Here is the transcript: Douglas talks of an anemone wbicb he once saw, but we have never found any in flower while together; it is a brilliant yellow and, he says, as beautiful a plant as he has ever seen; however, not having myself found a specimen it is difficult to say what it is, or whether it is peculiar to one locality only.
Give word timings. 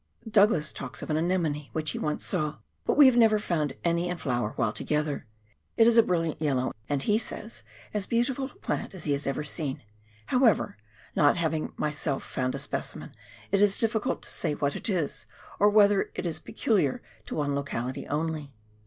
Douglas 0.27 0.73
talks 0.73 1.03
of 1.03 1.11
an 1.11 1.15
anemone 1.17 1.69
wbicb 1.75 1.89
he 1.89 1.99
once 1.99 2.25
saw, 2.25 2.57
but 2.87 2.97
we 2.97 3.05
have 3.05 3.17
never 3.17 3.37
found 3.37 3.73
any 3.83 4.09
in 4.09 4.17
flower 4.17 4.53
while 4.55 4.73
together; 4.73 5.27
it 5.77 5.85
is 5.85 5.95
a 5.95 6.01
brilliant 6.01 6.41
yellow 6.41 6.73
and, 6.89 7.03
he 7.03 7.19
says, 7.19 7.61
as 7.93 8.07
beautiful 8.07 8.45
a 8.45 8.55
plant 8.55 8.95
as 8.95 9.03
he 9.03 9.11
has 9.11 9.27
ever 9.27 9.43
seen; 9.43 9.83
however, 10.25 10.75
not 11.15 11.37
having 11.37 11.73
myself 11.77 12.23
found 12.23 12.55
a 12.55 12.57
specimen 12.57 13.11
it 13.51 13.61
is 13.61 13.77
difficult 13.77 14.23
to 14.23 14.29
say 14.29 14.53
what 14.55 14.75
it 14.75 14.89
is, 14.89 15.27
or 15.59 15.69
whether 15.69 16.09
it 16.15 16.25
is 16.25 16.39
peculiar 16.39 17.03
to 17.27 17.35
one 17.35 17.53
locality 17.53 18.07
only. 18.07 18.55